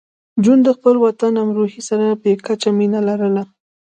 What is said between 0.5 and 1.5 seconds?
د خپل وطن